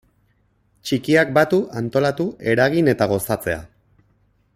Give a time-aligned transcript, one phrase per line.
[0.89, 3.61] Txikiak batu, antolatu, eragin eta gozatzea.